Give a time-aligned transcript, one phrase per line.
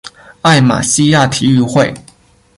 [0.41, 1.93] 艾马希亚体育会。